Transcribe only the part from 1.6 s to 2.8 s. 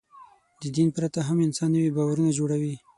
نوي باورونه جوړوي.